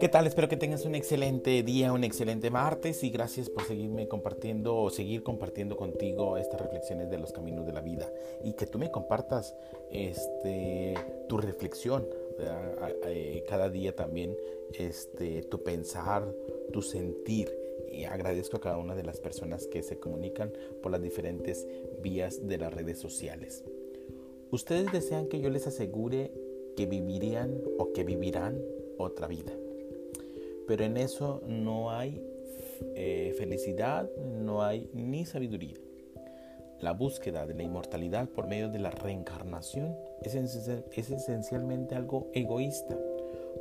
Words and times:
¿Qué 0.00 0.08
tal? 0.08 0.26
Espero 0.26 0.48
que 0.48 0.56
tengas 0.56 0.84
un 0.84 0.94
excelente 0.94 1.62
día, 1.62 1.92
un 1.92 2.04
excelente 2.04 2.50
martes 2.50 3.04
y 3.04 3.10
gracias 3.10 3.48
por 3.48 3.64
seguirme 3.64 4.08
compartiendo 4.08 4.76
o 4.76 4.90
seguir 4.90 5.22
compartiendo 5.22 5.76
contigo 5.76 6.36
estas 6.36 6.60
reflexiones 6.60 7.10
de 7.10 7.18
los 7.18 7.32
caminos 7.32 7.64
de 7.64 7.72
la 7.72 7.80
vida 7.80 8.12
y 8.42 8.54
que 8.54 8.66
tú 8.66 8.78
me 8.78 8.90
compartas 8.90 9.54
este, 9.90 10.94
tu 11.28 11.38
reflexión 11.38 12.06
eh, 13.06 13.44
cada 13.48 13.70
día 13.70 13.94
también, 13.94 14.36
este, 14.72 15.42
tu 15.44 15.62
pensar, 15.62 16.26
tu 16.72 16.82
sentir 16.82 17.48
y 17.90 18.04
agradezco 18.04 18.56
a 18.56 18.60
cada 18.60 18.78
una 18.78 18.94
de 18.94 19.04
las 19.04 19.20
personas 19.20 19.66
que 19.68 19.82
se 19.82 19.98
comunican 19.98 20.52
por 20.82 20.90
las 20.90 21.00
diferentes 21.00 21.66
vías 22.02 22.46
de 22.46 22.58
las 22.58 22.74
redes 22.74 22.98
sociales. 22.98 23.64
Ustedes 24.54 24.92
desean 24.92 25.26
que 25.26 25.40
yo 25.40 25.50
les 25.50 25.66
asegure 25.66 26.30
que 26.76 26.86
vivirían 26.86 27.60
o 27.78 27.92
que 27.92 28.04
vivirán 28.04 28.60
otra 28.98 29.26
vida 29.26 29.52
pero 30.66 30.84
en 30.84 30.96
eso 30.96 31.42
no 31.46 31.90
hay 31.90 32.20
eh, 32.94 33.34
felicidad, 33.38 34.10
no 34.16 34.62
hay 34.62 34.88
ni 34.92 35.24
sabiduría. 35.24 35.76
La 36.80 36.92
búsqueda 36.92 37.46
de 37.46 37.54
la 37.54 37.62
inmortalidad 37.62 38.28
por 38.28 38.46
medio 38.46 38.68
de 38.68 38.78
la 38.78 38.90
reencarnación 38.90 39.96
es, 40.22 40.34
es 40.34 41.10
esencialmente 41.10 41.94
algo 41.94 42.30
egoísta, 42.34 42.98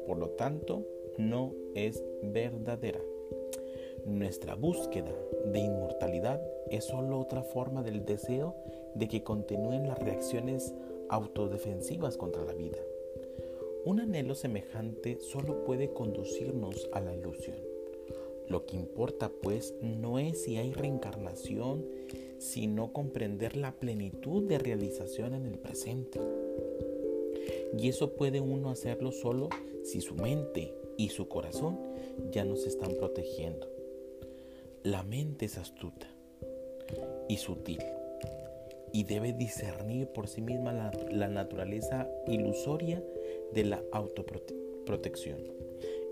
por 0.08 0.18
lo 0.18 0.30
tanto 0.30 0.86
no 1.18 1.54
es 1.76 2.04
verdadera. 2.22 3.00
Nuestra 4.06 4.56
búsqueda 4.56 5.14
de 5.46 5.60
inmortalidad 5.60 6.42
es 6.70 6.84
solo 6.84 7.20
otra 7.20 7.42
forma 7.42 7.84
del 7.84 8.06
deseo 8.06 8.56
de 8.96 9.08
que 9.08 9.24
continúen 9.24 9.88
las 9.88 9.98
reacciones 9.98 10.74
autodefensivas 11.10 12.18
contra 12.18 12.44
la 12.44 12.54
vida. 12.54 12.78
Un 13.86 14.02
anhelo 14.02 14.36
semejante 14.36 15.20
solo 15.22 15.64
puede 15.64 15.94
conducirnos 15.94 16.90
a 16.92 17.00
la 17.00 17.16
ilusión. 17.16 17.58
Lo 18.50 18.66
que 18.66 18.76
importa 18.76 19.32
pues 19.42 19.74
no 19.82 20.20
es 20.20 20.44
si 20.44 20.58
hay 20.58 20.74
reencarnación, 20.74 21.86
sino 22.40 22.92
comprender 22.92 23.56
la 23.56 23.72
plenitud 23.72 24.44
de 24.44 24.60
realización 24.60 25.34
en 25.34 25.46
el 25.46 25.58
presente. 25.58 26.20
Y 27.78 27.88
eso 27.88 28.16
puede 28.16 28.42
uno 28.42 28.70
hacerlo 28.70 29.12
solo 29.12 29.50
si 29.84 30.02
su 30.02 30.16
mente 30.16 30.74
y 30.98 31.10
su 31.10 31.28
corazón 31.28 31.80
ya 32.32 32.44
nos 32.44 32.66
están 32.66 32.96
protegiendo. 32.96 33.73
La 34.84 35.02
mente 35.02 35.46
es 35.46 35.58
astuta 35.58 36.08
y 37.30 37.38
sutil 37.38 37.80
y 38.92 39.06
debe 39.06 39.32
discernir 39.32 40.08
por 40.08 40.28
sí 40.28 40.42
misma 40.42 40.74
la, 41.10 41.28
naturaleza 41.30 42.10
ilusoria 42.28 43.02
de 43.54 43.64
la 43.64 43.82
autoprotección. 43.94 45.40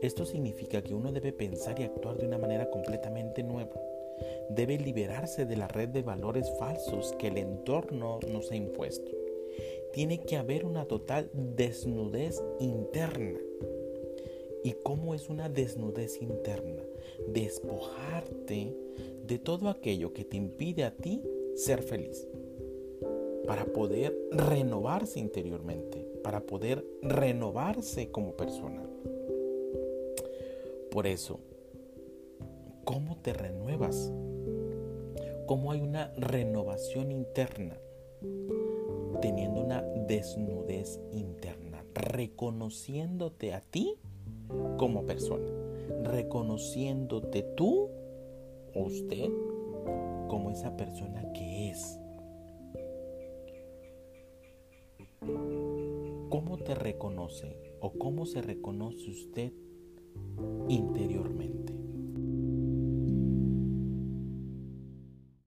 Esto 0.02 0.26
significa 0.26 0.82
que 0.82 0.94
uno 0.94 1.12
debe 1.12 1.34
pensar 1.34 1.82
y 1.82 1.84
actuar 1.84 2.18
de 2.18 2.28
una 2.28 2.38
manera 2.38 2.70
completamente 2.70 3.44
nueva. 3.44 3.76
Debe 4.50 4.78
liberarse 4.78 5.46
de 5.46 5.58
la 5.58 5.68
red 5.68 5.90
de 5.90 6.04
valores 6.04 6.50
falsos 6.58 7.14
que 7.20 7.28
el 7.28 7.40
entorno 7.40 8.22
nos 8.32 8.52
ha 8.52 8.56
impuesto. 8.56 9.12
Tiene 9.92 10.20
que 10.20 10.38
haber 10.38 10.64
una 10.66 10.86
total 10.86 11.30
desnudez 11.34 12.42
interna. 12.62 13.38
¿Y 14.64 14.74
cómo 14.84 15.16
es 15.16 15.30
una 15.30 15.50
desnudez 15.50 16.22
interna? 16.22 16.84
Despojarte 17.28 18.76
de 19.26 19.40
todo 19.40 19.70
aquello 19.70 20.14
que 20.14 20.24
te 20.24 20.38
impide 20.38 20.84
a 20.84 20.96
ti 20.96 21.22
ser 21.56 21.82
feliz 21.82 22.28
para 23.48 23.66
poder 23.66 24.16
renovarse 24.32 25.20
interiormente, 25.20 26.08
para 26.24 26.42
poder 26.42 26.86
renovarse 27.02 28.12
como 28.12 28.34
persona. 28.34 28.84
Por 30.92 31.08
eso, 31.08 31.40
¿cómo 32.84 33.18
te 33.18 33.34
renuevas? 33.34 34.12
¿Cómo 35.48 35.72
hay 35.72 35.82
una 35.82 36.14
renovación 36.18 37.12
interna? 37.12 37.78
Teniendo 39.22 39.62
una 39.62 39.82
desnudez 40.08 41.00
interna, 41.12 41.84
reconociéndote 41.94 43.54
a 43.54 43.62
ti 43.62 43.98
como 44.78 45.06
persona, 45.06 45.50
reconociéndote 46.04 47.44
tú 47.56 47.90
o 48.74 48.84
usted 48.84 49.30
como 50.28 50.52
esa 50.52 50.76
persona 50.78 51.32
que 51.34 51.70
es 51.70 52.02
¿Cómo 56.30 56.58
te 56.58 56.74
reconoce 56.76 57.58
o 57.80 57.92
cómo 57.92 58.26
se 58.26 58.42
reconoce 58.42 59.12
usted? 59.12 59.54